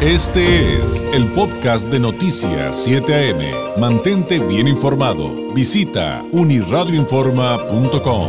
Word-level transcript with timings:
Este 0.00 0.76
es 0.76 1.02
el 1.12 1.26
podcast 1.32 1.88
de 1.88 1.98
Noticias 1.98 2.84
7 2.84 3.32
AM. 3.32 3.80
Mantente 3.80 4.38
bien 4.38 4.68
informado. 4.68 5.52
Visita 5.52 6.24
uniradioinforma.com. 6.30 8.28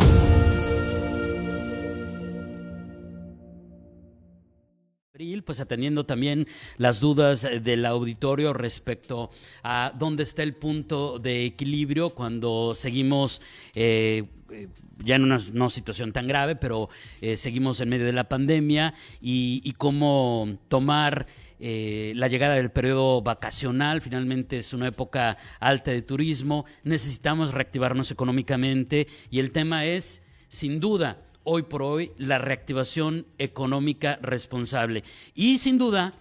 pues 5.49 5.61
atendiendo 5.61 6.05
también 6.05 6.47
las 6.77 6.99
dudas 6.99 7.41
del 7.63 7.83
auditorio 7.87 8.53
respecto 8.53 9.31
a 9.63 9.91
dónde 9.97 10.21
está 10.21 10.43
el 10.43 10.53
punto 10.53 11.17
de 11.17 11.45
equilibrio 11.45 12.11
cuando 12.11 12.75
seguimos 12.75 13.41
eh, 13.73 14.25
eh, 14.51 14.67
ya 15.03 15.15
en 15.15 15.23
una 15.23 15.39
no 15.53 15.69
situación 15.69 16.11
tan 16.11 16.27
grave, 16.27 16.55
pero 16.55 16.89
eh, 17.21 17.37
seguimos 17.37 17.79
en 17.81 17.89
medio 17.89 18.05
de 18.05 18.13
la 18.13 18.29
pandemia 18.29 18.93
y, 19.21 19.73
cómo 19.77 20.57
tomar 20.67 21.27
la 21.61 22.27
llegada 22.29 22.55
del 22.55 22.71
periodo 22.71 23.21
vacacional, 23.21 23.99
finalmente 23.99 24.59
es 24.59 24.73
una 24.73 24.87
época 24.87 25.37
alta 25.59 25.91
de 25.91 26.01
turismo, 26.01 26.65
necesitamos 26.83 27.53
reactivarnos 27.53 28.11
económicamente 28.11 29.07
y 29.29 29.39
el 29.39 29.51
tema 29.51 29.85
es, 29.85 30.25
sin 30.47 30.79
duda, 30.79 31.17
hoy 31.43 31.63
por 31.63 31.81
hoy 31.81 32.11
la 32.17 32.37
reactivación 32.37 33.25
económica 33.37 34.19
responsable. 34.21 35.03
Y 35.33 35.57
sin 35.57 35.77
duda, 35.77 36.13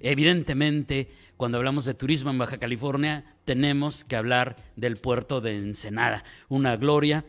evidentemente, 0.00 1.08
cuando 1.36 1.58
hablamos 1.58 1.84
de 1.84 1.94
turismo 1.94 2.30
en 2.30 2.38
Baja 2.38 2.58
California, 2.58 3.24
tenemos 3.44 4.04
que 4.04 4.16
hablar 4.16 4.56
del 4.76 4.96
puerto 4.96 5.40
de 5.40 5.56
Ensenada, 5.56 6.24
una 6.48 6.76
gloria 6.76 7.24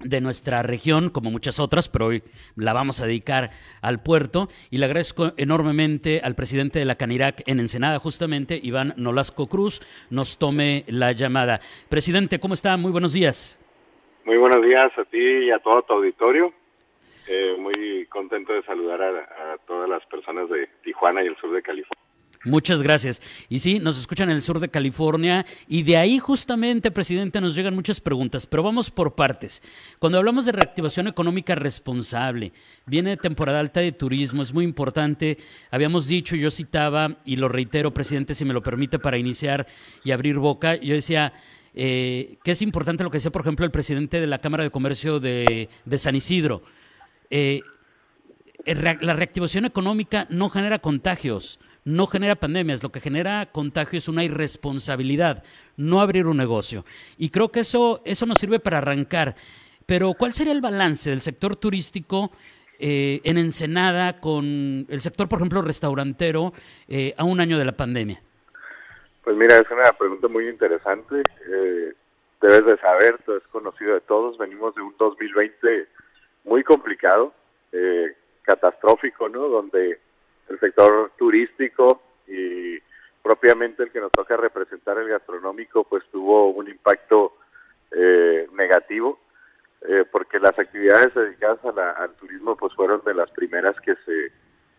de 0.00 0.20
nuestra 0.20 0.62
región, 0.62 1.10
como 1.10 1.30
muchas 1.30 1.58
otras, 1.58 1.88
pero 1.88 2.06
hoy 2.06 2.22
la 2.56 2.72
vamos 2.72 3.00
a 3.00 3.06
dedicar 3.06 3.50
al 3.82 4.02
puerto. 4.02 4.48
Y 4.70 4.78
le 4.78 4.86
agradezco 4.86 5.32
enormemente 5.36 6.20
al 6.22 6.34
presidente 6.34 6.78
de 6.78 6.84
la 6.84 6.96
Canirac 6.96 7.42
en 7.46 7.60
Ensenada, 7.60 7.98
justamente, 7.98 8.58
Iván 8.62 8.94
Nolasco 8.96 9.46
Cruz, 9.46 9.80
nos 10.10 10.38
tome 10.38 10.84
la 10.88 11.12
llamada. 11.12 11.60
Presidente, 11.88 12.40
¿cómo 12.40 12.54
está? 12.54 12.76
Muy 12.76 12.92
buenos 12.92 13.12
días. 13.12 13.60
Muy 14.24 14.36
buenos 14.38 14.64
días 14.64 14.90
a 14.96 15.04
ti 15.04 15.18
y 15.18 15.50
a 15.50 15.58
todo 15.58 15.82
tu 15.82 15.92
auditorio. 15.92 16.52
Eh, 17.26 17.56
muy 17.58 18.06
contento 18.06 18.52
de 18.52 18.62
saludar 18.62 19.00
a, 19.02 19.56
todas 19.66 19.88
las 19.88 20.04
personas 20.06 20.48
de 20.50 20.68
Tijuana 20.82 21.22
y 21.22 21.26
el 21.26 21.36
sur 21.36 21.52
de 21.52 21.62
California. 21.62 22.03
Muchas 22.44 22.82
gracias. 22.82 23.22
Y 23.48 23.58
sí, 23.58 23.78
nos 23.78 23.98
escuchan 23.98 24.28
en 24.28 24.36
el 24.36 24.42
sur 24.42 24.60
de 24.60 24.68
California 24.68 25.46
y 25.66 25.82
de 25.82 25.96
ahí 25.96 26.18
justamente, 26.18 26.90
presidente, 26.90 27.40
nos 27.40 27.54
llegan 27.54 27.74
muchas 27.74 28.00
preguntas, 28.00 28.46
pero 28.46 28.62
vamos 28.62 28.90
por 28.90 29.14
partes. 29.14 29.62
Cuando 29.98 30.18
hablamos 30.18 30.44
de 30.44 30.52
reactivación 30.52 31.06
económica 31.06 31.54
responsable, 31.54 32.52
viene 32.84 33.16
temporada 33.16 33.60
alta 33.60 33.80
de 33.80 33.92
turismo, 33.92 34.42
es 34.42 34.52
muy 34.52 34.64
importante. 34.64 35.38
Habíamos 35.70 36.06
dicho, 36.06 36.36
yo 36.36 36.50
citaba, 36.50 37.16
y 37.24 37.36
lo 37.36 37.48
reitero, 37.48 37.94
presidente, 37.94 38.34
si 38.34 38.44
me 38.44 38.52
lo 38.52 38.62
permite, 38.62 38.98
para 38.98 39.16
iniciar 39.16 39.66
y 40.04 40.10
abrir 40.10 40.36
boca, 40.36 40.76
yo 40.76 40.94
decía, 40.94 41.32
eh, 41.74 42.36
que 42.44 42.50
es 42.50 42.60
importante 42.60 43.04
lo 43.04 43.10
que 43.10 43.16
decía, 43.16 43.32
por 43.32 43.40
ejemplo, 43.40 43.64
el 43.64 43.72
presidente 43.72 44.20
de 44.20 44.26
la 44.26 44.38
Cámara 44.38 44.64
de 44.64 44.70
Comercio 44.70 45.18
de, 45.18 45.70
San 45.96 46.14
Isidro. 46.14 46.62
Eh, 47.30 47.62
la 48.66 49.14
reactivación 49.14 49.64
económica 49.66 50.26
no 50.30 50.48
genera 50.48 50.78
contagios, 50.78 51.58
no 51.84 52.06
genera 52.06 52.34
pandemias, 52.34 52.82
lo 52.82 52.90
que 52.90 53.00
genera 53.00 53.46
contagio 53.52 53.98
es 53.98 54.08
una 54.08 54.24
irresponsabilidad, 54.24 55.44
no 55.76 56.00
abrir 56.00 56.26
un 56.26 56.36
negocio. 56.36 56.84
Y 57.18 57.30
creo 57.30 57.50
que 57.50 57.60
eso, 57.60 58.02
eso 58.04 58.26
nos 58.26 58.38
sirve 58.38 58.58
para 58.58 58.78
arrancar. 58.78 59.34
Pero 59.86 60.14
¿cuál 60.14 60.32
sería 60.32 60.52
el 60.52 60.60
balance 60.60 61.10
del 61.10 61.20
sector 61.20 61.56
turístico 61.56 62.30
eh, 62.78 63.20
en 63.24 63.38
Ensenada 63.38 64.18
con 64.20 64.86
el 64.88 65.00
sector, 65.00 65.28
por 65.28 65.38
ejemplo, 65.38 65.62
restaurantero 65.62 66.52
a 67.16 67.24
un 67.24 67.40
año 67.40 67.58
de 67.58 67.64
la 67.64 67.72
pandemia? 67.72 68.20
Pues 69.24 69.36
mira, 69.36 69.56
es 69.56 69.70
una 69.70 69.90
pregunta 69.94 70.28
muy 70.28 70.48
interesante. 70.48 71.22
Eh, 71.50 71.94
debes 72.42 72.66
de 72.66 72.76
saber, 72.76 73.18
tú 73.24 73.34
es 73.34 73.42
conocido 73.44 73.94
de 73.94 74.02
todos, 74.02 74.36
venimos 74.36 74.74
de 74.74 74.82
un 74.82 74.94
2020 74.98 75.88
muy 76.44 76.62
complicado, 76.62 77.32
eh, 77.72 78.14
catastrófico, 78.42 79.30
¿no? 79.30 79.48
Donde 79.48 79.98
el 80.48 80.60
sector 80.60 81.12
turístico 81.16 82.02
y 82.26 82.78
propiamente 83.22 83.82
el 83.82 83.90
que 83.90 84.00
nos 84.00 84.12
toca 84.12 84.36
representar 84.36 84.98
el 84.98 85.08
gastronómico, 85.08 85.84
pues 85.84 86.04
tuvo 86.10 86.50
un 86.50 86.68
impacto 86.68 87.36
eh, 87.90 88.48
negativo, 88.52 89.18
porque 90.10 90.40
las 90.40 90.58
actividades 90.58 91.12
dedicadas 91.14 91.58
al 91.76 92.14
turismo, 92.14 92.56
pues 92.56 92.72
fueron 92.72 93.02
de 93.04 93.12
las 93.12 93.30
primeras 93.32 93.78
que 93.80 93.94
se 94.06 94.32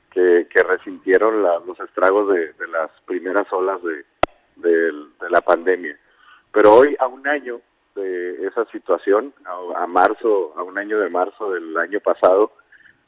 que, 0.10 0.64
resintieron 0.64 1.44
los 1.44 1.80
estragos 1.80 2.34
de 2.34 2.68
las 2.68 2.90
primeras 3.06 3.46
olas 3.54 3.80
de, 3.84 4.04
de, 4.56 5.30
la 5.30 5.42
pandemia. 5.42 5.98
Pero 6.52 6.74
hoy, 6.74 6.96
a 7.00 7.08
un 7.08 7.28
año 7.28 7.62
de 7.96 8.48
esa 8.48 8.66
situación, 8.66 9.34
a, 9.76 9.88
marzo, 9.88 10.54
a 10.58 10.64
un 10.64 10.78
año 10.78 11.00
de 11.00 11.10
marzo 11.10 11.52
del 11.52 11.76
año 11.78 12.00
pasado, 12.00 12.52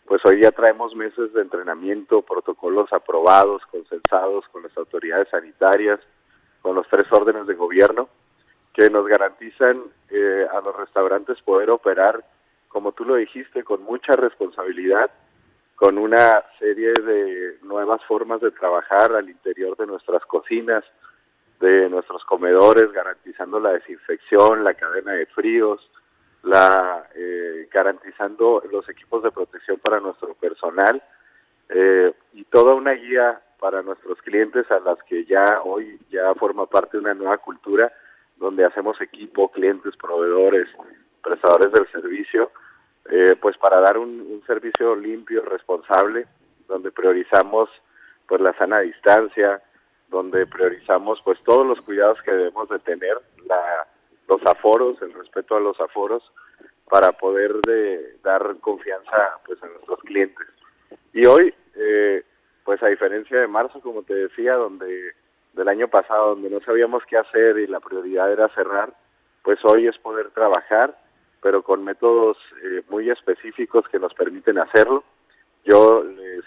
pues 0.07 0.21
hoy 0.25 0.41
ya 0.41 0.51
traemos 0.51 0.95
meses 0.95 1.33
de 1.33 1.41
entrenamiento, 1.41 2.21
protocolos 2.21 2.91
aprobados, 2.93 3.61
consensados 3.69 4.45
con 4.53 4.63
las 4.63 4.75
autoridades 4.77 5.27
sanitarias, 5.29 5.99
con 6.61 6.75
los 6.75 6.87
tres 6.87 7.05
órdenes 7.11 7.45
de 7.45 7.55
gobierno, 7.55 8.07
que 8.73 8.89
nos 8.89 9.05
garantizan 9.05 9.83
eh, 10.09 10.47
a 10.49 10.61
los 10.61 10.75
restaurantes 10.77 11.41
poder 11.41 11.69
operar, 11.69 12.23
como 12.69 12.93
tú 12.93 13.03
lo 13.03 13.15
dijiste, 13.15 13.65
con 13.65 13.83
mucha 13.83 14.13
responsabilidad, 14.13 15.11
con 15.75 15.97
una 15.97 16.41
serie 16.57 16.93
de 16.93 17.57
nuevas 17.63 18.01
formas 18.05 18.39
de 18.39 18.51
trabajar 18.51 19.13
al 19.13 19.29
interior 19.29 19.75
de 19.75 19.87
nuestras 19.87 20.25
cocinas, 20.25 20.85
de 21.59 21.89
nuestros 21.89 22.23
comedores, 22.23 22.91
garantizando 22.93 23.59
la 23.59 23.73
desinfección, 23.73 24.63
la 24.63 24.73
cadena 24.73 25.13
de 25.13 25.25
fríos, 25.25 25.81
la 26.47 27.07
eh, 27.13 27.67
garantizando 27.71 28.63
los 28.71 28.87
equipos 28.89 29.21
de 29.23 29.31
protección 29.31 29.79
para 29.79 29.99
nuestro 29.99 30.33
personal 30.35 31.01
eh, 31.69 32.13
y 32.33 32.43
toda 32.45 32.73
una 32.73 32.93
guía 32.93 33.41
para 33.59 33.81
nuestros 33.81 34.21
clientes 34.21 34.69
a 34.71 34.79
las 34.79 35.01
que 35.03 35.25
ya 35.25 35.61
hoy 35.63 35.99
ya 36.09 36.33
forma 36.35 36.65
parte 36.65 36.97
de 36.97 37.03
una 37.03 37.13
nueva 37.13 37.37
cultura 37.37 37.91
donde 38.37 38.65
hacemos 38.65 38.99
equipo, 39.01 39.51
clientes, 39.51 39.95
proveedores, 39.97 40.67
prestadores 41.23 41.71
del 41.71 41.87
servicio, 41.91 42.51
eh, 43.09 43.35
pues 43.41 43.57
para 43.57 43.79
dar 43.81 43.97
un, 43.97 44.21
un, 44.21 44.43
servicio 44.45 44.95
limpio, 44.95 45.43
responsable, 45.43 46.27
donde 46.67 46.91
priorizamos 46.91 47.69
pues 48.27 48.41
la 48.41 48.53
sana 48.57 48.79
distancia, 48.81 49.61
donde 50.09 50.45
priorizamos 50.45 51.19
pues 51.23 51.39
todos 51.43 51.65
los 51.65 51.81
cuidados 51.81 52.21
que 52.21 52.31
debemos 52.31 52.69
de 52.69 52.79
tener, 52.79 53.17
la, 53.47 53.87
los 54.27 54.41
aforos, 54.45 55.01
el 55.01 55.13
respeto 55.13 55.55
a 55.55 55.59
los 55.59 55.79
aforos, 55.79 56.23
para 56.89 57.11
poder 57.13 57.53
de, 57.61 58.17
dar 58.23 58.57
confianza 58.61 59.39
pues 59.45 59.61
a 59.63 59.67
nuestros 59.67 59.99
clientes. 60.01 60.47
Y 61.13 61.25
hoy, 61.25 61.53
eh, 61.75 62.23
pues 62.63 62.81
a 62.83 62.87
diferencia 62.87 63.39
de 63.39 63.47
marzo, 63.47 63.81
como 63.81 64.03
te 64.03 64.13
decía, 64.13 64.53
donde 64.53 65.13
del 65.53 65.67
año 65.67 65.87
pasado, 65.87 66.29
donde 66.29 66.49
no 66.49 66.59
sabíamos 66.61 67.03
qué 67.09 67.17
hacer 67.17 67.57
y 67.57 67.67
la 67.67 67.79
prioridad 67.79 68.31
era 68.31 68.47
cerrar, 68.49 68.93
pues 69.43 69.59
hoy 69.63 69.87
es 69.87 69.97
poder 69.97 70.29
trabajar, 70.29 70.95
pero 71.41 71.63
con 71.63 71.83
métodos 71.83 72.37
eh, 72.63 72.83
muy 72.89 73.09
específicos 73.09 73.87
que 73.89 73.99
nos 73.99 74.13
permiten 74.13 74.59
hacerlo. 74.59 75.03
Yo 75.65 76.03
les, 76.03 76.43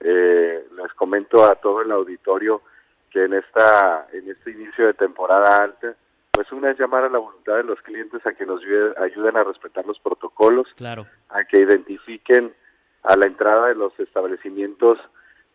eh, 0.00 0.66
les 0.74 0.92
comento 0.94 1.44
a 1.44 1.56
todo 1.56 1.82
el 1.82 1.90
auditorio 1.92 2.62
que 3.10 3.24
en 3.24 3.34
esta 3.34 4.08
en 4.12 4.30
este 4.30 4.50
inicio 4.50 4.86
de 4.86 4.94
temporada 4.94 5.62
alta 5.64 5.94
pues 6.38 6.52
una 6.52 6.70
es 6.70 6.78
llamar 6.78 7.02
a 7.02 7.08
la 7.08 7.18
voluntad 7.18 7.56
de 7.56 7.64
los 7.64 7.80
clientes 7.80 8.24
a 8.24 8.32
que 8.32 8.46
nos 8.46 8.60
ayuden 8.96 9.36
a 9.36 9.42
respetar 9.42 9.84
los 9.84 9.98
protocolos, 9.98 10.68
claro. 10.76 11.04
a 11.30 11.42
que 11.42 11.62
identifiquen 11.62 12.54
a 13.02 13.16
la 13.16 13.26
entrada 13.26 13.66
de 13.66 13.74
los 13.74 13.98
establecimientos 13.98 15.00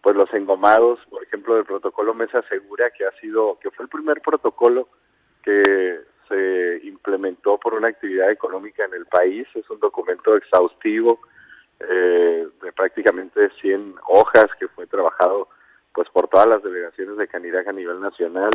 pues 0.01 0.13
los 0.17 0.33
engomados, 0.33 0.99
por 1.09 1.23
ejemplo, 1.23 1.55
del 1.55 1.63
protocolo 1.63 2.13
Mesa 2.13 2.41
Segura 2.49 2.91
que 2.91 3.05
ha 3.05 3.11
sido 3.21 3.57
que 3.61 3.71
fue 3.71 3.85
el 3.85 3.89
primer 3.89 4.19
protocolo 4.19 4.89
que 5.41 6.01
se 6.27 6.81
implementó 6.85 7.57
por 7.57 7.75
una 7.75 7.87
actividad 7.87 8.29
económica 8.29 8.83
en 8.83 8.93
el 8.93 9.05
país, 9.05 9.47
es 9.55 9.69
un 9.69 9.79
documento 9.79 10.35
exhaustivo 10.35 11.21
eh, 11.79 12.45
de 12.61 12.73
prácticamente 12.73 13.51
100 13.61 13.95
hojas 14.09 14.47
que 14.59 14.67
fue 14.67 14.85
trabajado 14.87 15.47
pues 15.93 16.09
por 16.09 16.27
todas 16.27 16.47
las 16.47 16.61
delegaciones 16.61 17.15
de 17.15 17.27
Canirac 17.29 17.69
a 17.69 17.71
nivel 17.71 18.01
nacional, 18.01 18.51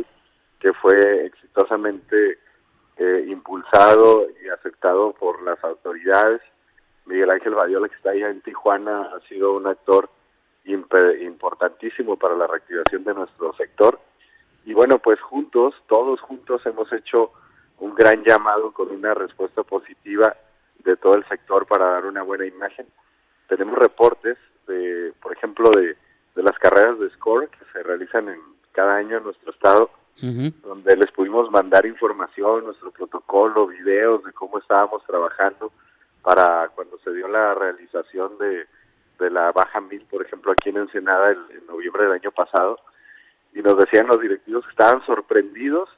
que 0.59 0.73
fue 0.73 1.25
exitosamente 1.25 2.39
eh, 2.97 3.25
impulsado 3.27 4.27
y 4.43 4.49
aceptado 4.49 5.13
por 5.13 5.41
las 5.43 5.63
autoridades. 5.63 6.41
Miguel 7.05 7.29
Ángel 7.29 7.55
Badiola, 7.55 7.89
que 7.89 7.95
está 7.95 8.11
allá 8.11 8.29
en 8.29 8.41
Tijuana, 8.41 9.09
ha 9.15 9.19
sido 9.27 9.53
un 9.53 9.67
actor 9.67 10.09
importantísimo 10.65 12.17
para 12.17 12.35
la 12.35 12.45
reactivación 12.45 13.03
de 13.03 13.13
nuestro 13.13 13.53
sector. 13.53 13.99
Y 14.65 14.73
bueno, 14.73 14.99
pues 14.99 15.19
juntos, 15.21 15.73
todos 15.87 16.19
juntos 16.21 16.63
hemos 16.65 16.91
hecho 16.93 17.31
un 17.79 17.95
gran 17.95 18.23
llamado 18.23 18.71
con 18.71 18.91
una 18.91 19.13
respuesta 19.13 19.63
positiva 19.63 20.35
de 20.83 20.95
todo 20.97 21.15
el 21.15 21.27
sector 21.27 21.65
para 21.65 21.89
dar 21.89 22.05
una 22.05 22.21
buena 22.21 22.45
imagen. 22.45 22.85
Tenemos 23.47 23.79
reportes 23.79 24.37
de, 24.67 25.13
por 25.21 25.33
ejemplo, 25.33 25.71
de 25.71 25.97
de 26.39 26.43
las 26.43 26.57
carreras 26.57 26.97
de 26.99 27.09
score 27.11 27.49
que 27.49 27.65
se 27.73 27.83
realizan 27.83 28.29
en 28.29 28.39
cada 28.71 28.95
año 28.95 29.17
en 29.17 29.23
nuestro 29.23 29.51
estado, 29.51 29.89
donde 30.21 30.95
les 30.97 31.11
pudimos 31.11 31.49
mandar 31.51 31.85
información, 31.85 32.65
nuestro 32.65 32.91
protocolo, 32.91 33.67
videos 33.67 34.23
de 34.23 34.33
cómo 34.33 34.59
estábamos 34.59 35.03
trabajando 35.05 35.71
para 36.21 36.69
cuando 36.75 36.97
se 36.99 37.13
dio 37.13 37.27
la 37.27 37.53
realización 37.53 38.37
de, 38.37 38.65
de 39.19 39.29
la 39.29 39.51
Baja 39.51 39.81
Mil, 39.81 40.01
por 40.09 40.25
ejemplo, 40.25 40.51
aquí 40.51 40.69
en 40.69 40.77
Ensenada 40.77 41.31
en 41.31 41.65
noviembre 41.67 42.03
del 42.03 42.13
año 42.13 42.31
pasado, 42.31 42.79
y 43.53 43.61
nos 43.61 43.77
decían 43.77 44.07
los 44.07 44.19
directivos 44.19 44.65
que 44.65 44.71
estaban 44.71 45.05
sorprendidos 45.05 45.89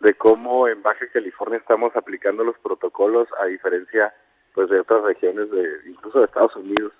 de 0.00 0.14
cómo 0.14 0.66
en 0.66 0.82
Baja 0.82 1.06
California 1.12 1.58
estamos 1.58 1.94
aplicando 1.94 2.42
los 2.42 2.58
protocolos 2.58 3.28
a 3.40 3.46
diferencia 3.46 4.12
pues 4.52 4.68
de 4.68 4.80
otras 4.80 5.02
regiones 5.04 5.50
de 5.50 5.80
incluso 5.86 6.18
de 6.18 6.24
Estados 6.26 6.54
Unidos 6.56 6.92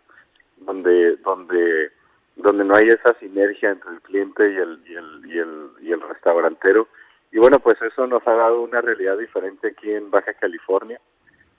donde 0.59 1.17
donde 1.17 1.91
donde 2.37 2.65
no 2.65 2.75
hay 2.75 2.89
esa 2.89 3.15
sinergia 3.19 3.71
entre 3.71 3.91
el 3.91 4.01
cliente 4.01 4.53
y 4.53 4.57
el 4.57 4.81
y 4.87 4.95
el 4.95 5.27
y 5.27 5.39
el, 5.39 5.71
y 5.83 5.93
el 5.93 6.01
restaurantero. 6.01 6.89
Y 7.31 7.39
bueno 7.39 7.59
pues 7.61 7.81
eso 7.83 8.07
nos 8.07 8.27
ha 8.27 8.35
dado 8.35 8.63
una 8.63 8.81
realidad 8.81 9.17
diferente 9.19 9.69
aquí 9.69 9.91
en 9.93 10.11
Baja 10.11 10.35
California. 10.35 11.01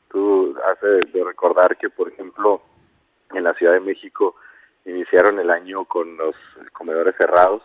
Tú 0.09 0.55
hace 0.65 0.87
de 1.11 1.23
recordar 1.23 1.77
que 1.77 1.89
por 1.89 2.11
ejemplo 2.11 2.61
en 3.33 3.43
la 3.43 3.53
Ciudad 3.53 3.73
de 3.73 3.79
México 3.79 4.35
iniciaron 4.85 5.39
el 5.39 5.49
año 5.49 5.85
con 5.85 6.17
los 6.17 6.35
comedores 6.73 7.15
cerrados 7.17 7.63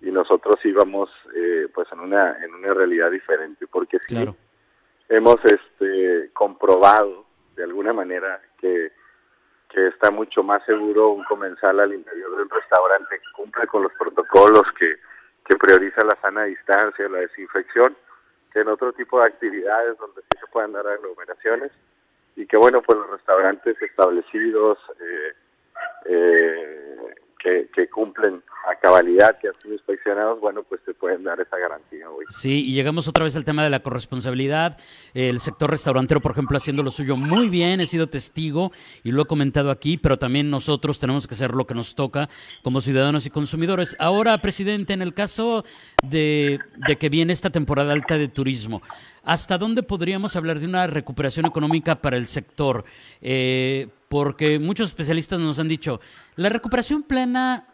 y 0.00 0.10
nosotros 0.10 0.56
íbamos 0.64 1.10
eh, 1.34 1.68
pues 1.74 1.88
en 1.92 2.00
una 2.00 2.36
en 2.44 2.54
una 2.54 2.72
realidad 2.72 3.10
diferente 3.10 3.66
porque 3.66 3.98
sí 4.06 4.16
hemos 5.08 5.36
este 5.44 6.30
comprobado 6.32 7.24
de 7.56 7.64
alguna 7.64 7.92
manera 7.92 8.40
que 8.58 8.92
que 9.76 9.88
está 9.88 10.10
mucho 10.10 10.42
más 10.42 10.64
seguro 10.64 11.10
un 11.10 11.22
comensal 11.24 11.78
al 11.80 11.92
interior 11.92 12.34
del 12.34 12.48
restaurante 12.48 13.18
que 13.18 13.32
cumple 13.34 13.66
con 13.66 13.82
los 13.82 13.92
protocolos 13.92 14.62
que 14.78 14.96
que 15.44 15.56
prioriza 15.56 16.02
la 16.02 16.16
sana 16.22 16.44
distancia 16.44 17.08
la 17.10 17.18
desinfección 17.18 17.94
que 18.52 18.60
en 18.60 18.68
otro 18.68 18.94
tipo 18.94 19.20
de 19.20 19.26
actividades 19.26 19.98
donde 19.98 20.22
sí 20.22 20.38
se 20.40 20.46
puedan 20.46 20.72
dar 20.72 20.86
aglomeraciones. 20.86 21.70
Y 22.36 22.46
que 22.46 22.56
bueno 22.56 22.80
pues 22.80 22.98
los 22.98 23.10
restaurantes 23.10 23.80
establecidos 23.82 24.78
eh, 24.98 25.32
eh, 26.06 27.14
que, 27.74 27.88
cumplen 27.88 28.42
a 28.68 28.74
cabalidad 28.76 29.38
que 29.38 29.48
han 29.48 29.54
sido 29.62 29.74
inspeccionados, 29.74 30.40
bueno, 30.40 30.62
pues 30.64 30.82
te 30.84 30.92
pueden 30.92 31.22
dar 31.22 31.40
esa 31.40 31.56
garantía 31.56 32.10
hoy. 32.10 32.24
Sí, 32.28 32.64
y 32.66 32.74
llegamos 32.74 33.06
otra 33.06 33.24
vez 33.24 33.36
al 33.36 33.44
tema 33.44 33.62
de 33.62 33.70
la 33.70 33.80
corresponsabilidad. 33.80 34.78
El 35.14 35.40
sector 35.40 35.70
restaurantero, 35.70 36.20
por 36.20 36.32
ejemplo, 36.32 36.56
haciendo 36.56 36.82
lo 36.82 36.90
suyo 36.90 37.16
muy 37.16 37.48
bien, 37.48 37.80
he 37.80 37.86
sido 37.86 38.08
testigo 38.08 38.72
y 39.04 39.12
lo 39.12 39.22
he 39.22 39.26
comentado 39.26 39.70
aquí, 39.70 39.96
pero 39.96 40.18
también 40.18 40.50
nosotros 40.50 40.98
tenemos 40.98 41.26
que 41.26 41.34
hacer 41.34 41.54
lo 41.54 41.66
que 41.66 41.74
nos 41.74 41.94
toca 41.94 42.28
como 42.62 42.80
ciudadanos 42.80 43.26
y 43.26 43.30
consumidores. 43.30 43.96
Ahora, 44.00 44.38
presidente, 44.38 44.92
en 44.92 45.02
el 45.02 45.14
caso 45.14 45.64
de, 46.02 46.58
de 46.88 46.96
que 46.96 47.08
viene 47.08 47.32
esta 47.32 47.50
temporada 47.50 47.92
alta 47.92 48.18
de 48.18 48.28
turismo, 48.28 48.82
¿hasta 49.22 49.58
dónde 49.58 49.82
podríamos 49.82 50.34
hablar 50.34 50.58
de 50.58 50.66
una 50.66 50.86
recuperación 50.86 51.46
económica 51.46 51.96
para 51.96 52.16
el 52.16 52.26
sector? 52.26 52.84
Eh, 53.20 53.88
porque 54.08 54.58
muchos 54.58 54.88
especialistas 54.88 55.38
nos 55.40 55.58
han 55.58 55.68
dicho, 55.68 56.00
la 56.36 56.48
recuperación 56.48 57.02
plena 57.02 57.66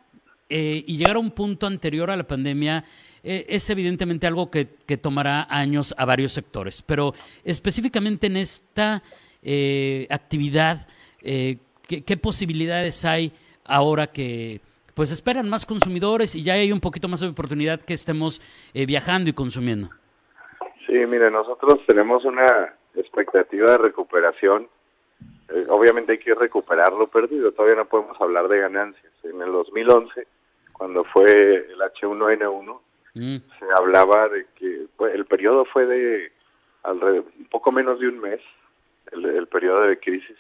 eh, 0.49 0.85
y 0.87 0.97
llegar 0.99 1.17
a 1.17 1.19
un 1.19 1.31
punto 1.31 1.67
anterior 1.67 2.11
a 2.11 2.17
la 2.17 2.25
pandemia 2.25 2.85
eh, 3.23 3.47
es 3.49 3.71
evidentemente 3.71 4.27
algo 4.27 4.51
que, 4.51 4.67
tomará 5.01 5.47
años 5.49 5.95
a 5.97 6.05
varios 6.05 6.33
sectores, 6.33 6.83
pero 6.83 7.15
específicamente 7.45 8.27
en 8.27 8.37
esta 8.37 9.03
eh, 9.43 10.07
actividad, 10.11 10.87
¿qué, 11.23 12.17
posibilidades 12.21 13.05
hay 13.07 13.33
ahora 13.65 14.09
que 14.09 14.61
pues 14.95 15.11
esperan 15.11 15.49
más 15.49 15.65
consumidores 15.65 16.35
y 16.35 16.43
ya 16.43 16.53
hay 16.55 16.71
un 16.71 16.81
poquito 16.81 17.09
más 17.09 17.21
de 17.21 17.29
oportunidad 17.29 17.81
que 17.81 17.95
estemos 17.95 18.43
viajando 18.75 19.31
y 19.31 19.33
consumiendo? 19.33 19.89
Sí, 20.87 20.93
mire, 21.09 21.31
nosotros 21.31 21.81
tenemos 21.87 22.27
una 22.27 22.75
expectativa 22.95 23.73
de 23.73 23.79
recuperación. 23.79 24.69
Obviamente 25.69 26.13
hay 26.13 26.19
que 26.19 26.35
recuperar 26.35 26.93
lo 26.93 27.07
perdido, 27.07 27.53
todavía 27.53 27.77
no 27.77 27.89
podemos 27.89 28.21
hablar 28.21 28.49
de 28.49 28.61
ganancias. 28.61 29.13
En 29.25 29.41
el 29.41 29.53
2011 29.53 30.27
cuando 30.83 31.05
fue 31.05 31.27
el 31.27 31.79
H1N1, 31.79 32.81
mm. 33.15 33.37
se 33.37 33.67
hablaba 33.79 34.29
de 34.29 34.47
que 34.57 34.87
el 35.15 35.27
periodo 35.27 35.65
fue 35.67 35.87
de 35.87 36.33
alrededor, 36.83 37.27
un 37.39 37.45
poco 37.45 37.71
menos 37.71 38.01
de 38.01 38.09
un 38.09 38.19
mes, 38.19 38.41
el, 39.13 39.47
periodo 39.47 39.83
de 39.83 40.01
crisis, 40.01 40.37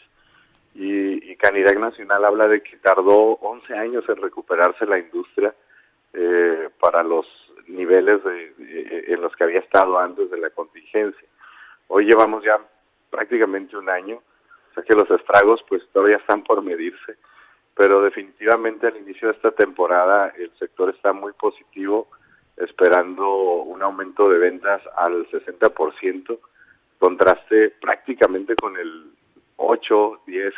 y, 0.74 1.30
y, 1.30 1.36
Canidad 1.36 1.74
Nacional 1.74 2.24
habla 2.24 2.48
de 2.48 2.60
que 2.60 2.76
tardó 2.78 3.34
11 3.34 3.72
años 3.74 4.04
en 4.08 4.16
recuperarse 4.16 4.84
la 4.84 4.98
industria 4.98 5.54
eh, 6.12 6.70
para 6.80 7.04
los 7.04 7.24
niveles 7.68 8.24
de, 8.24 9.04
en 9.06 9.20
los 9.20 9.36
que 9.36 9.44
había 9.44 9.60
estado 9.60 9.96
antes 9.96 10.28
de 10.28 10.38
la 10.38 10.50
contingencia. 10.50 11.28
Hoy 11.86 12.06
llevamos 12.06 12.42
ya 12.42 12.58
prácticamente 13.10 13.76
un 13.76 13.88
año, 13.88 14.22
sea 14.74 14.84
que 14.84 14.94
los 14.94 15.10
estragos 15.10 15.64
pues 15.68 15.82
todavía 15.92 16.16
están 16.16 16.42
por 16.42 16.62
medirse 16.62 17.16
pero 17.74 18.02
definitivamente 18.02 18.86
al 18.86 18.96
inicio 18.96 19.28
de 19.28 19.34
esta 19.34 19.50
temporada 19.52 20.32
el 20.36 20.50
sector 20.58 20.90
está 20.90 21.12
muy 21.12 21.32
positivo, 21.32 22.08
esperando 22.56 23.28
un 23.62 23.82
aumento 23.82 24.28
de 24.28 24.38
ventas 24.38 24.82
al 24.96 25.26
60%, 25.30 26.38
contraste 26.98 27.70
prácticamente 27.80 28.54
con 28.56 28.76
el 28.76 29.10
8, 29.56 30.20
10 30.26 30.54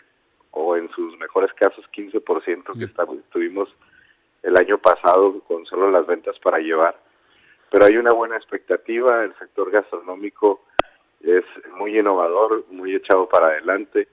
o 0.50 0.76
en 0.76 0.88
sus 0.90 1.17
mejores 1.19 1.52
casos 1.55 1.84
15% 1.93 2.78
que 2.78 3.22
tuvimos 3.31 3.75
el 4.43 4.56
año 4.56 4.78
pasado 4.78 5.40
con 5.40 5.64
solo 5.67 5.90
las 5.90 6.06
ventas 6.06 6.38
para 6.40 6.58
llevar. 6.58 6.99
Pero 7.70 7.87
hay 7.87 7.96
una 7.96 8.12
buena 8.12 8.37
expectativa, 8.37 9.25
el 9.25 9.34
sector 9.38 9.70
gastronómico 9.70 10.60
es 11.25 11.44
muy 11.79 11.99
innovador, 11.99 12.65
muy 12.71 12.94
echado 12.94 13.29
para 13.29 13.49
adelante. 13.49 14.09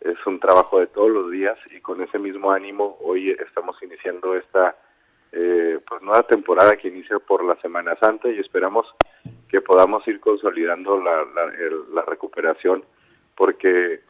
Es 0.00 0.16
un 0.26 0.40
trabajo 0.40 0.80
de 0.80 0.88
todos 0.88 1.10
los 1.10 1.30
días 1.30 1.56
y 1.70 1.80
con 1.80 2.02
ese 2.02 2.18
mismo 2.18 2.50
ánimo 2.50 2.98
hoy 3.00 3.30
estamos 3.30 3.80
iniciando 3.82 4.34
esta 4.36 4.76
eh, 5.32 5.78
pues 5.88 6.02
nueva 6.02 6.22
temporada 6.24 6.76
que 6.76 6.88
inicia 6.88 7.18
por 7.18 7.44
la 7.44 7.56
Semana 7.56 7.96
Santa 8.00 8.28
y 8.28 8.38
esperamos 8.38 8.86
que 9.48 9.60
podamos 9.60 10.06
ir 10.08 10.20
consolidando 10.20 11.00
la, 11.00 11.24
la, 11.92 12.02
recuperación 12.02 12.84
porque 13.36 14.00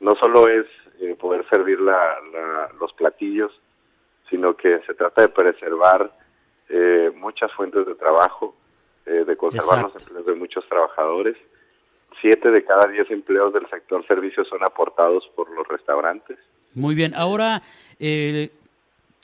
no 0.00 0.12
solo 0.16 0.48
es 0.48 0.66
eh, 1.00 1.14
poder 1.18 1.46
servir 1.48 1.80
la, 1.80 2.18
los 2.80 2.92
platillos, 2.94 3.52
sino 4.30 4.56
que 4.56 4.80
se 4.86 4.94
trata 4.94 5.22
de 5.22 5.28
preservar 5.28 6.10
eh, 6.68 7.10
muchas 7.14 7.52
fuentes 7.52 7.86
de 7.86 7.94
trabajo, 7.94 8.54
de 9.04 9.36
conservar 9.36 9.84
los 9.84 10.02
empleos 10.02 10.26
de 10.26 10.34
muchos 10.34 10.68
trabajadores 10.68 11.36
siete 12.20 12.50
de 12.50 12.64
cada 12.64 12.88
diez 12.88 13.10
empleos 13.10 13.52
del 13.52 13.68
sector 13.68 14.06
servicios 14.06 14.48
son 14.48 14.62
aportados 14.62 15.28
por 15.34 15.50
los 15.50 15.66
restaurantes. 15.68 16.38
Muy 16.74 16.94
bien, 16.94 17.14
ahora 17.14 17.62
eh, 17.98 18.50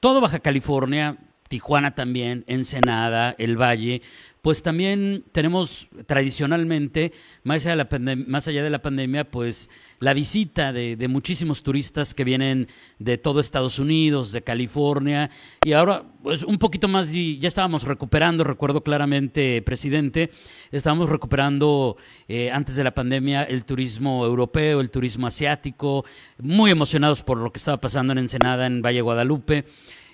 todo 0.00 0.20
Baja 0.20 0.40
California, 0.40 1.16
Tijuana 1.52 1.94
también, 1.94 2.44
Ensenada, 2.46 3.34
El 3.36 3.60
Valle, 3.60 4.00
pues 4.40 4.62
también 4.62 5.22
tenemos 5.32 5.90
tradicionalmente, 6.06 7.12
más 7.44 7.66
allá 7.66 7.76
de 7.76 7.98
la, 8.00 8.16
más 8.26 8.48
allá 8.48 8.64
de 8.64 8.70
la 8.70 8.80
pandemia, 8.80 9.30
pues 9.30 9.68
la 10.00 10.14
visita 10.14 10.72
de, 10.72 10.96
muchísimos 11.08 11.62
turistas 11.62 12.14
que 12.14 12.24
vienen 12.24 12.68
de 12.98 13.18
todo 13.18 13.38
Estados 13.38 13.78
Unidos, 13.78 14.32
de 14.32 14.40
California, 14.40 15.28
y 15.62 15.72
ahora 15.72 16.04
pues 16.22 16.42
un 16.42 16.56
poquito 16.56 16.88
más, 16.88 17.12
ya 17.12 17.48
estábamos 17.48 17.82
recuperando, 17.82 18.44
recuerdo 18.44 18.82
claramente, 18.82 19.60
presidente, 19.60 20.30
estábamos 20.70 21.10
recuperando 21.10 21.98
eh, 22.28 22.50
antes 22.50 22.76
de 22.76 22.84
la 22.84 22.94
pandemia 22.94 23.42
el 23.42 23.66
turismo 23.66 24.24
europeo, 24.24 24.80
el 24.80 24.90
turismo 24.90 25.26
asiático, 25.26 26.06
muy 26.38 26.70
emocionados 26.70 27.22
por 27.22 27.38
lo 27.38 27.52
que 27.52 27.58
estaba 27.58 27.78
pasando 27.78 28.14
en 28.14 28.20
Ensenada, 28.20 28.64
en 28.64 28.80
Valle 28.80 29.02
Guadalupe. 29.02 29.66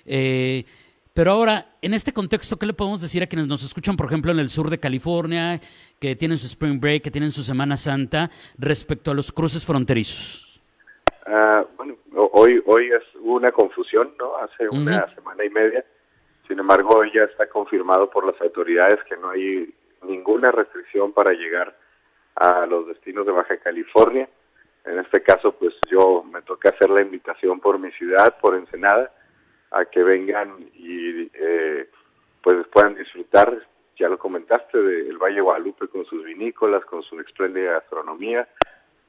Eh, 0.05 0.65
pero 1.13 1.31
ahora, 1.31 1.65
en 1.81 1.93
este 1.93 2.13
contexto, 2.13 2.57
¿qué 2.57 2.65
le 2.65 2.73
podemos 2.73 3.01
decir 3.01 3.23
a 3.23 3.27
quienes 3.27 3.47
nos 3.47 3.63
escuchan, 3.63 3.97
por 3.97 4.05
ejemplo, 4.05 4.31
en 4.31 4.39
el 4.39 4.49
sur 4.49 4.69
de 4.69 4.79
California, 4.79 5.59
que 5.99 6.15
tienen 6.15 6.37
su 6.37 6.45
Spring 6.45 6.79
Break, 6.79 7.03
que 7.03 7.11
tienen 7.11 7.31
su 7.31 7.41
Semana 7.41 7.77
Santa, 7.77 8.29
respecto 8.57 9.11
a 9.11 9.13
los 9.13 9.31
cruces 9.31 9.65
fronterizos? 9.65 10.61
Ah, 11.25 11.65
bueno, 11.77 11.97
hoy, 12.31 12.61
hoy 12.65 12.91
es 12.91 13.03
una 13.21 13.51
confusión, 13.51 14.13
¿no? 14.19 14.37
Hace 14.37 14.69
una 14.69 15.13
semana 15.15 15.43
y 15.43 15.49
media. 15.49 15.83
Sin 16.47 16.59
embargo, 16.59 16.99
hoy 16.99 17.11
ya 17.13 17.23
está 17.23 17.47
confirmado 17.47 18.09
por 18.09 18.25
las 18.25 18.39
autoridades 18.41 18.99
que 19.07 19.17
no 19.17 19.31
hay 19.31 19.73
ninguna 20.03 20.51
restricción 20.51 21.11
para 21.11 21.33
llegar 21.33 21.75
a 22.35 22.65
los 22.65 22.87
destinos 22.87 23.25
de 23.25 23.31
Baja 23.31 23.57
California. 23.57 24.29
En 24.85 24.99
este 24.99 25.21
caso, 25.21 25.51
pues 25.51 25.73
yo 25.91 26.23
me 26.23 26.41
toca 26.43 26.69
hacer 26.69 26.89
la 26.89 27.01
invitación 27.01 27.59
por 27.59 27.77
mi 27.77 27.91
ciudad, 27.91 28.37
por 28.39 28.55
Ensenada 28.55 29.11
a 29.71 29.85
que 29.85 30.03
vengan 30.03 30.69
y 30.73 31.29
eh, 31.33 31.89
pues 32.41 32.65
puedan 32.67 32.95
disfrutar, 32.95 33.65
ya 33.97 34.09
lo 34.09 34.17
comentaste, 34.17 34.77
del 34.77 35.17
Valle 35.17 35.41
Guadalupe 35.41 35.87
con 35.87 36.05
sus 36.05 36.23
vinícolas, 36.23 36.85
con 36.85 37.03
su 37.03 37.19
espléndida 37.19 37.73
gastronomía, 37.73 38.47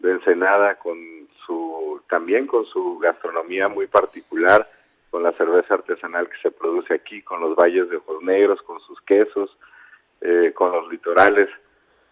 de 0.01 0.13
Ensenada 0.13 0.77
con 0.77 0.99
su 1.47 2.01
también 2.09 2.47
con 2.47 2.65
su 2.67 2.99
gastronomía 2.99 3.69
muy 3.69 3.87
particular, 3.87 4.69
con 5.11 5.23
la 5.23 5.33
cerveza 5.33 5.75
artesanal 5.75 6.29
que 6.29 6.39
se 6.43 6.51
produce 6.51 6.95
aquí, 6.95 7.23
con 7.23 7.41
los 7.41 7.55
valles 7.57 7.89
de 7.91 7.97
ojos 7.97 8.23
negros, 8.23 8.63
con 8.63 8.81
sus 8.81 9.01
quesos, 9.03 9.57
eh, 10.21 10.53
con 10.55 10.73
los 10.73 10.91
litorales, 10.91 11.49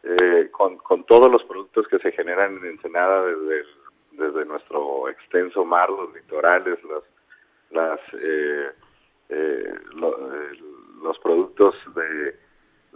eh, 0.02 0.48
con, 0.50 0.76
con 0.78 1.04
todos 1.04 1.30
los 1.30 1.42
productos 1.44 1.86
que 1.88 1.98
se 1.98 2.12
generan 2.12 2.58
en 2.58 2.66
Ensenada 2.66 3.24
desde, 3.24 3.64
desde 4.12 4.44
nuestro 4.44 5.08
extenso 5.08 5.64
mar, 5.64 5.90
los 5.90 6.12
litorales, 6.14 6.82
los, 6.84 7.04
las, 7.70 8.00
eh, 8.20 8.70
los 11.02 11.18
productos 11.20 11.74
de, 11.94 12.36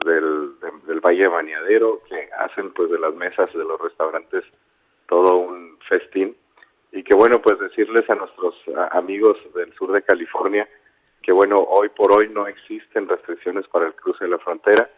del, 0.05 0.59
del 0.87 1.01
Valle 1.01 1.29
Bañadero 1.29 2.03
que 2.09 2.29
hacen 2.39 2.73
pues 2.73 2.91
de 2.91 2.99
las 2.99 3.15
mesas 3.15 3.53
de 3.53 3.65
los 3.65 3.81
restaurantes 3.81 4.45
todo 5.07 5.37
un 5.39 5.79
festín. 5.89 6.37
Y 6.91 7.03
que 7.03 7.15
bueno, 7.15 7.41
pues 7.41 7.59
decirles 7.59 8.09
a 8.11 8.15
nuestros 8.15 8.55
amigos 8.91 9.39
del 9.55 9.73
sur 9.75 9.93
de 9.93 10.03
California 10.03 10.69
que 11.23 11.33
bueno, 11.33 11.57
hoy 11.57 11.89
por 11.91 12.13
hoy 12.13 12.29
no 12.29 12.47
existen 12.47 13.09
restricciones 13.09 13.67
para 13.69 13.87
el 13.87 13.95
cruce 13.95 14.25
de 14.25 14.31
la 14.31 14.39
frontera, 14.39 14.91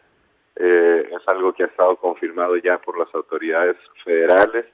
eh, 0.56 1.08
es 1.10 1.28
algo 1.28 1.52
que 1.52 1.64
ha 1.64 1.66
estado 1.66 1.96
confirmado 1.96 2.56
ya 2.56 2.78
por 2.78 2.98
las 2.98 3.14
autoridades 3.14 3.76
federales, 4.02 4.66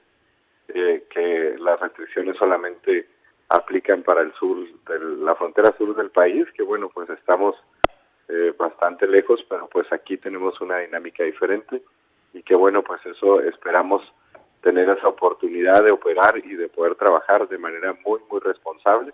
eh, 0.69 1.03
que 1.09 1.55
las 1.59 1.79
restricciones 1.79 2.37
solamente 2.37 3.07
aplican 3.51 4.01
para 4.03 4.21
el 4.21 4.33
sur, 4.33 4.57
de 4.87 4.99
la 5.23 5.35
frontera 5.35 5.75
sur 5.77 5.95
del 5.95 6.09
país, 6.09 6.47
que 6.55 6.63
bueno, 6.63 6.89
pues 6.89 7.09
estamos 7.09 7.55
eh, 8.29 8.53
bastante 8.57 9.05
lejos, 9.07 9.45
pero 9.49 9.67
pues 9.67 9.91
aquí 9.91 10.17
tenemos 10.17 10.59
una 10.61 10.77
dinámica 10.77 11.23
diferente 11.23 11.81
y 12.33 12.43
que 12.43 12.55
bueno, 12.55 12.81
pues 12.81 13.05
eso 13.05 13.41
esperamos 13.41 14.01
tener 14.61 14.89
esa 14.89 15.09
oportunidad 15.09 15.83
de 15.83 15.91
operar 15.91 16.37
y 16.37 16.55
de 16.55 16.69
poder 16.69 16.95
trabajar 16.95 17.47
de 17.49 17.57
manera 17.57 17.93
muy, 18.05 18.21
muy 18.29 18.39
responsable. 18.39 19.13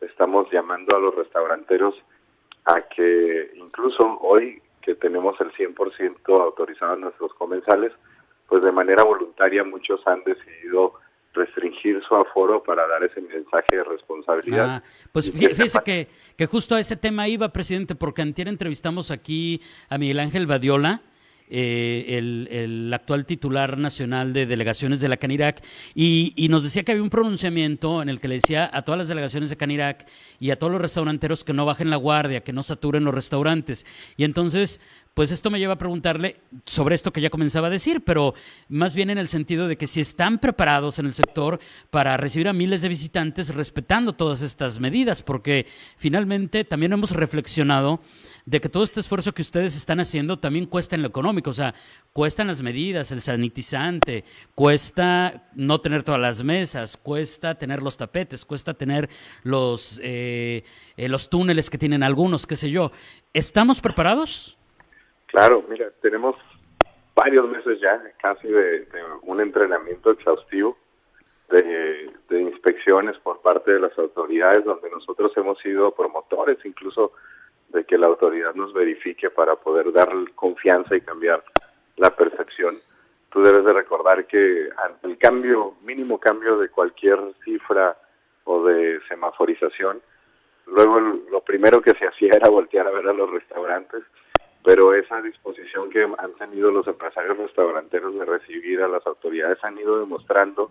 Estamos 0.00 0.50
llamando 0.50 0.96
a 0.96 1.00
los 1.00 1.14
restauranteros 1.14 1.94
a 2.64 2.82
que 2.82 3.52
incluso 3.54 4.18
hoy 4.22 4.60
que 4.82 4.96
tenemos 4.96 5.40
el 5.40 5.52
100% 5.52 6.42
autorizado 6.42 6.94
en 6.94 7.02
nuestros 7.02 7.32
comensales, 7.34 7.92
pues 8.48 8.62
de 8.62 8.72
manera 8.72 9.04
voluntaria 9.04 9.62
muchos 9.62 10.04
han 10.06 10.24
decidido 10.24 10.94
restringir 11.34 12.00
su 12.06 12.14
aforo 12.14 12.62
para 12.62 12.86
dar 12.86 13.04
ese 13.04 13.20
mensaje 13.20 13.76
de 13.76 13.84
responsabilidad. 13.84 14.66
Ah, 14.68 14.82
pues 15.12 15.30
fíjese 15.30 15.78
que, 15.84 16.08
que 16.36 16.46
justo 16.46 16.74
a 16.74 16.80
ese 16.80 16.96
tema 16.96 17.28
iba, 17.28 17.52
presidente, 17.52 17.94
porque 17.94 18.22
antier 18.22 18.48
entrevistamos 18.48 19.10
aquí 19.10 19.60
a 19.88 19.98
Miguel 19.98 20.20
Ángel 20.20 20.46
Badiola, 20.46 21.02
eh, 21.50 22.18
el, 22.18 22.92
actual 22.92 23.24
titular 23.24 23.78
nacional 23.78 24.34
de 24.34 24.44
delegaciones 24.44 25.00
de 25.00 25.08
la 25.08 25.16
Canirac, 25.16 25.62
y, 25.94 26.34
y, 26.36 26.48
nos 26.48 26.62
decía 26.62 26.82
que 26.82 26.92
había 26.92 27.02
un 27.02 27.10
pronunciamiento 27.10 28.02
en 28.02 28.10
el 28.10 28.20
que 28.20 28.28
le 28.28 28.34
decía 28.34 28.68
a 28.70 28.82
todas 28.82 28.98
las 28.98 29.08
delegaciones 29.08 29.48
de 29.48 29.56
Canirac 29.56 30.06
y 30.38 30.50
a 30.50 30.58
todos 30.58 30.72
los 30.72 30.82
restauranteros 30.82 31.44
que 31.44 31.54
no 31.54 31.64
bajen 31.64 31.88
la 31.88 31.96
guardia, 31.96 32.42
que 32.42 32.52
no 32.52 32.62
saturen 32.62 33.04
los 33.04 33.14
restaurantes. 33.14 33.86
Y 34.16 34.24
entonces, 34.24 34.80
pues 35.14 35.32
esto 35.32 35.50
me 35.50 35.58
lleva 35.58 35.74
a 35.74 35.78
preguntarle 35.78 36.36
sobre 36.64 36.94
esto 36.94 37.12
que 37.12 37.20
ya 37.20 37.30
comenzaba 37.30 37.66
a 37.66 37.70
decir, 37.70 38.02
pero 38.04 38.34
más 38.68 38.94
bien 38.94 39.10
en 39.10 39.18
el 39.18 39.28
sentido 39.28 39.66
de 39.66 39.76
que 39.76 39.86
si 39.86 40.00
están 40.00 40.38
preparados 40.38 40.98
en 40.98 41.06
el 41.06 41.14
sector 41.14 41.58
para 41.90 42.16
recibir 42.16 42.48
a 42.48 42.52
miles 42.52 42.82
de 42.82 42.88
visitantes 42.88 43.54
respetando 43.54 44.12
todas 44.12 44.42
estas 44.42 44.78
medidas, 44.78 45.22
porque 45.22 45.66
finalmente 45.96 46.64
también 46.64 46.92
hemos 46.92 47.10
reflexionado 47.10 48.00
de 48.46 48.60
que 48.60 48.68
todo 48.68 48.82
este 48.82 49.00
esfuerzo 49.00 49.34
que 49.34 49.42
ustedes 49.42 49.76
están 49.76 50.00
haciendo 50.00 50.38
también 50.38 50.66
cuesta 50.66 50.96
en 50.96 51.02
lo 51.02 51.08
económico, 51.08 51.50
o 51.50 51.52
sea, 51.52 51.74
cuestan 52.12 52.46
las 52.46 52.62
medidas, 52.62 53.12
el 53.12 53.20
sanitizante, 53.20 54.24
cuesta 54.54 55.48
no 55.54 55.80
tener 55.80 56.02
todas 56.02 56.20
las 56.20 56.42
mesas, 56.44 56.96
cuesta 56.96 57.56
tener 57.56 57.82
los 57.82 57.96
tapetes, 57.96 58.44
cuesta 58.44 58.74
tener 58.74 59.10
los, 59.42 60.00
eh, 60.02 60.64
eh, 60.96 61.08
los 61.08 61.28
túneles 61.28 61.70
que 61.70 61.78
tienen 61.78 62.02
algunos, 62.02 62.46
qué 62.46 62.56
sé 62.56 62.70
yo. 62.70 62.90
¿Estamos 63.34 63.80
preparados? 63.80 64.57
Claro, 65.28 65.62
mira, 65.68 65.90
tenemos 66.00 66.36
varios 67.14 67.48
meses 67.48 67.78
ya 67.80 68.00
casi 68.20 68.48
de, 68.48 68.86
un 69.22 69.40
entrenamiento 69.40 70.10
exhaustivo 70.10 70.76
de, 71.50 72.10
inspecciones 72.30 73.18
por 73.18 73.40
parte 73.40 73.72
de 73.72 73.80
las 73.80 73.98
autoridades 73.98 74.64
donde 74.64 74.90
nosotros 74.90 75.32
hemos 75.36 75.58
sido 75.58 75.90
promotores 75.92 76.58
incluso 76.64 77.12
de 77.68 77.84
que 77.84 77.98
la 77.98 78.06
autoridad 78.06 78.54
nos 78.54 78.72
verifique 78.72 79.30
para 79.30 79.56
poder 79.56 79.92
dar 79.92 80.10
confianza 80.34 80.96
y 80.96 81.02
cambiar 81.02 81.44
la 81.96 82.10
percepción. 82.16 82.80
Tú 83.30 83.42
debes 83.42 83.64
de 83.64 83.72
recordar 83.72 84.26
que 84.26 84.70
ante 84.76 85.06
el 85.06 85.18
cambio, 85.18 85.74
mínimo 85.82 86.18
cambio 86.18 86.56
de 86.58 86.70
cualquier 86.70 87.18
cifra 87.44 87.96
o 88.44 88.64
de 88.64 89.00
semaforización, 89.08 90.00
luego 90.66 91.00
lo 91.00 91.42
primero 91.42 91.82
que 91.82 91.94
se 91.98 92.06
hacía 92.06 92.32
era 92.34 92.48
voltear 92.48 92.86
a 92.86 92.92
ver 92.92 93.08
a 93.08 93.12
los 93.12 93.30
restaurantes 93.30 94.02
pero 94.64 94.94
esa 94.94 95.20
disposición 95.22 95.90
que 95.90 96.02
han 96.02 96.32
tenido 96.34 96.70
los 96.70 96.86
empresarios 96.86 97.36
restauranteros 97.36 98.14
de 98.18 98.24
recibir 98.24 98.82
a 98.82 98.88
las 98.88 99.06
autoridades 99.06 99.62
han 99.62 99.78
ido 99.78 99.98
demostrando 99.98 100.70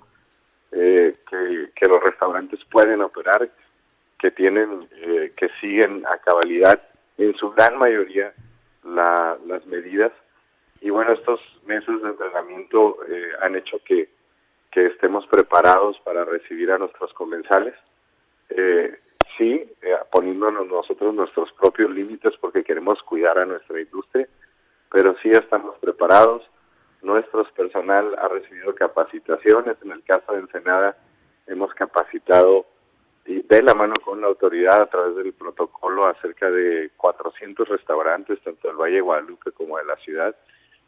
eh, 0.72 1.16
que, 1.30 1.88
los 1.88 2.04
restaurantes 2.04 2.60
pueden 2.66 3.02
operar, 3.02 3.50
que 4.20 4.32
tienen, 4.32 4.88
eh, 4.92 5.34
que 5.36 5.50
siguen 5.62 6.06
a 6.06 6.18
cabalidad 6.18 6.82
en 7.18 7.36
su 7.36 7.52
gran 7.52 7.78
mayoría 7.78 8.34
las 8.84 9.66
medidas. 9.66 10.12
Y 10.82 10.90
bueno, 10.90 11.14
estos 11.14 11.40
meses 11.66 12.02
de 12.02 12.10
entrenamiento 12.10 12.98
eh, 13.10 13.32
han 13.42 13.56
hecho 13.56 13.80
que, 13.84 14.10
que 14.72 14.88
estemos 14.88 15.26
preparados 15.28 16.00
para 16.02 16.24
recibir 16.26 16.72
a 16.72 16.78
nuestros 16.78 17.14
comensales. 17.14 17.74
Eh, 18.50 18.98
sí, 19.38 19.72
eh, 19.82 19.96
poniéndonos 20.12 20.68
nosotros 20.68 21.14
nuestros 21.14 21.52
propios 21.54 21.92
límites 21.92 22.34
porque 22.40 22.64
queremos 22.64 23.02
cuidar 23.04 23.38
a 23.40 23.46
nuestra 23.46 23.80
industria, 23.80 24.28
pero 24.92 25.16
sí 25.22 25.30
estamos 25.30 25.78
preparados. 25.80 26.44
Nuestro 27.02 27.44
personal 27.56 28.16
ha 28.20 28.28
recibido 28.28 28.74
capacitaciones. 28.76 29.78
En 29.84 29.92
el 29.92 30.04
caso 30.04 30.34
de 30.34 30.40
Ensenada, 30.40 30.98
hemos 31.46 31.74
capacitado 31.74 32.66
y 33.26 33.42
de 33.42 33.62
la 33.62 33.74
mano 33.74 33.94
con 34.04 34.22
la 34.22 34.28
autoridad 34.28 34.82
a 34.82 34.86
través 34.86 35.16
del 35.18 35.34
protocolo 35.34 36.06
acerca 36.06 36.50
de 36.50 36.92
400 36.96 37.68
restaurantes, 37.68 38.40
tanto 38.42 38.70
del 38.70 38.78
Valle 38.78 38.96
de 38.96 39.02
Guadalupe 39.02 39.52
como 39.52 39.78
de 39.78 39.86
la 39.86 39.98
ciudad. 39.98 40.34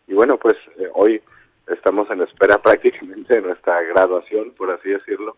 Y 0.07 0.13
bueno, 0.13 0.37
pues 0.37 0.55
eh, 0.77 0.89
hoy 0.93 1.21
estamos 1.67 2.09
en 2.09 2.21
espera 2.21 2.57
prácticamente 2.63 3.35
de 3.35 3.41
nuestra 3.41 3.81
graduación, 3.81 4.51
por 4.51 4.71
así 4.71 4.89
decirlo, 4.89 5.35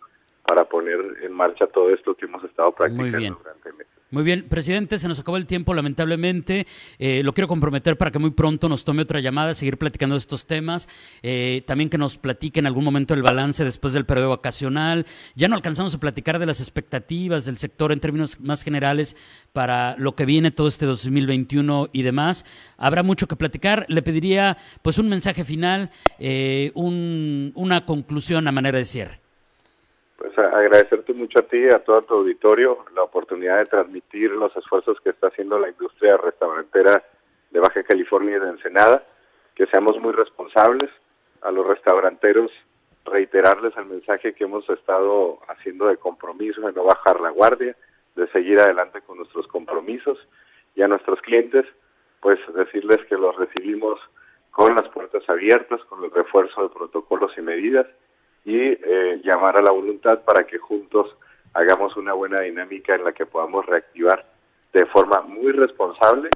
para 0.52 0.66
poner 0.66 1.00
en 1.24 1.32
marcha 1.32 1.66
todo 1.68 1.94
esto 1.94 2.14
que 2.14 2.26
hemos 2.26 2.44
estado 2.44 2.74
practicando 2.74 3.40
durante 3.42 3.72
meses. 3.72 3.94
Muy 4.10 4.24
bien, 4.24 4.50
presidente, 4.50 5.00
se 5.00 5.08
nos 5.08 5.18
acabó 5.18 5.38
el 5.38 5.46
tiempo, 5.46 5.74
lamentablemente. 5.74 6.68
Eh, 7.00 7.24
lo 7.24 7.32
quiero 7.32 7.48
comprometer 7.48 7.98
para 7.98 8.12
que 8.12 8.20
muy 8.20 8.32
pronto 8.32 8.68
nos 8.68 8.84
tome 8.84 9.04
otra 9.04 9.22
llamada, 9.22 9.56
seguir 9.56 9.78
platicando 9.78 10.16
de 10.16 10.20
estos 10.20 10.48
temas. 10.48 10.90
Eh, 11.24 11.64
también 11.66 11.90
que 11.90 11.98
nos 11.98 12.18
platique 12.18 12.60
en 12.60 12.68
algún 12.68 12.84
momento 12.84 13.14
el 13.14 13.22
balance 13.22 13.64
después 13.64 13.94
del 13.94 14.06
periodo 14.06 14.32
vacacional. 14.32 15.06
Ya 15.36 15.48
no 15.48 15.56
alcanzamos 15.56 15.96
a 15.96 16.02
platicar 16.02 16.38
de 16.38 16.46
las 16.46 16.60
expectativas 16.60 17.46
del 17.46 17.56
sector 17.56 17.94
en 17.94 18.02
términos 18.02 18.42
más 18.42 18.64
generales 18.64 19.16
para 19.54 19.96
lo 19.98 20.18
que 20.18 20.26
viene 20.26 20.52
todo 20.52 20.68
este 20.68 20.86
2021 20.86 21.92
y 21.94 22.02
demás. 22.02 22.46
Habrá 22.76 23.04
mucho 23.04 23.26
que 23.30 23.38
platicar. 23.38 23.86
Le 23.88 24.02
pediría 24.02 24.58
pues 24.82 25.00
un 25.00 25.08
mensaje 25.08 25.46
final, 25.46 25.92
eh, 26.20 26.74
una 26.76 27.86
conclusión 27.86 28.46
a 28.50 28.52
manera 28.52 28.78
de 28.78 28.84
cierre 28.84 29.21
pues 30.22 30.38
agradecerte 30.38 31.14
mucho 31.14 31.40
a 31.40 31.48
ti 31.48 31.58
y 31.58 31.74
a 31.74 31.84
todo 31.84 32.04
tu 32.04 32.14
auditorio 32.14 32.86
la 32.94 33.02
oportunidad 33.02 33.58
de 33.58 33.66
transmitir 33.66 34.30
los 34.30 34.56
esfuerzos 34.56 35.02
que 35.02 35.10
está 35.10 35.30
haciendo 35.30 35.58
la 35.58 35.70
industria 35.70 36.16
restaurantera 36.16 37.04
de 37.50 37.60
Baja 37.60 37.82
California 37.82 38.38
y 38.38 38.40
de 38.40 38.50
Ensenada, 38.50 39.04
que 39.56 39.66
seamos 39.66 40.00
muy 40.00 40.14
responsables 40.14 40.92
a 41.42 41.50
los 41.50 41.66
restauranteros, 41.66 42.52
reiterarles 43.04 43.76
el 43.78 43.86
mensaje 43.86 44.34
que 44.34 44.44
hemos 44.44 44.70
estado 44.70 45.40
haciendo 45.48 45.88
de 45.88 45.98
compromiso, 45.98 46.62
de 46.62 46.72
no 46.72 46.84
bajar 46.84 47.20
la 47.20 47.32
guardia, 47.32 47.76
de 48.16 48.28
seguir 48.28 48.60
adelante 48.60 49.02
con 49.02 49.18
nuestros 49.18 49.48
compromisos 49.48 50.20
y 50.76 50.84
a 50.84 50.88
nuestros 50.88 51.20
clientes, 51.22 51.66
pues 52.20 52.38
decirles 52.54 53.00
que 53.10 53.18
los 53.18 53.36
recibimos 53.38 54.00
con 54.52 54.76
las 54.76 54.88
puertas 54.90 55.28
abiertas, 55.28 55.82
con 55.86 56.04
el 56.04 56.12
refuerzo 56.12 56.62
de 56.62 56.70
protocolos 56.70 57.32
y 57.40 57.42
medidas 57.42 57.88
y 58.46 58.58
eh, 58.58 59.22
llamar 59.24 59.58
a 59.58 59.62
la 59.62 59.72
voluntad 59.72 60.22
para 60.22 60.46
que 60.46 60.58
juntos 60.58 61.16
hagamos 61.54 61.96
una 61.98 62.14
buena 62.14 62.42
dinámica 62.42 62.96
en 62.96 63.04
la 63.04 63.14
que 63.14 63.26
podamos 63.26 63.66
reactivar 63.66 64.26
de 64.74 64.86
forma 64.88 65.22
muy 65.22 65.52
responsable, 65.52 66.30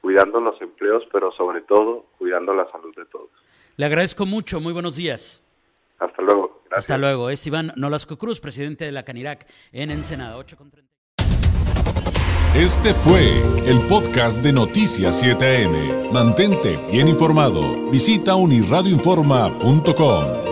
cuidando 0.00 0.40
los 0.40 0.60
empleos, 0.60 1.02
pero 1.10 1.32
sobre 1.32 1.62
todo 1.62 2.06
cuidando 2.18 2.54
la 2.54 2.70
salud 2.70 2.94
de 2.94 3.06
todos. 3.06 3.30
Le 3.76 3.86
agradezco 3.86 4.26
mucho, 4.26 4.60
muy 4.60 4.72
buenos 4.72 4.96
días. 4.96 5.44
Hasta 5.98 6.22
luego. 6.22 6.62
Hasta 6.70 6.96
luego. 6.98 7.30
Es 7.30 7.44
Iván 7.46 7.72
Nolasco 7.76 8.18
Cruz, 8.18 8.40
presidente 8.40 8.84
de 8.84 8.92
la 8.92 9.04
Canirac 9.04 9.46
en 9.72 9.90
Ensenada. 9.90 10.36
8 10.36 10.56
Este 12.54 12.92
fue 12.94 13.38
el 13.66 13.80
podcast 13.88 14.42
de 14.42 14.52
Noticias 14.52 15.24
7am. 15.24 16.12
Mantente 16.12 16.78
bien 16.90 17.08
informado. 17.08 17.90
Visita 17.90 18.36
unirradioinforma.com. 18.36 20.47